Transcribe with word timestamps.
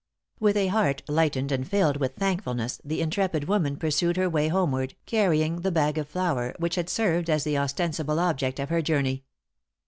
With 0.39 0.57
a 0.57 0.69
heart 0.69 1.03
lightened 1.07 1.51
and 1.51 1.67
filled 1.67 1.97
with 1.97 2.15
thankfulness 2.15 2.81
the 2.83 3.01
intrepid 3.01 3.43
woman 3.47 3.77
pursued 3.77 4.17
her 4.17 4.27
way 4.27 4.47
homeward, 4.47 4.95
carrying 5.05 5.61
the 5.61 5.71
bag 5.71 5.99
of 5.99 6.07
flour 6.09 6.55
which 6.57 6.73
had 6.73 6.89
served 6.89 7.29
as 7.29 7.43
the 7.43 7.59
ostensible 7.59 8.17
object 8.19 8.57
of 8.59 8.69
her 8.69 8.81
journey! 8.81 9.25